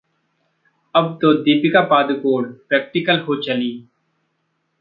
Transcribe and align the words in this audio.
अब 0.95 1.17
तो 1.21 1.33
दीपिका 1.33 1.81
पादुकोण 1.81 2.51
प्रैक्टिकल 2.69 3.19
हो 3.19 3.35
चलीं 3.41 3.73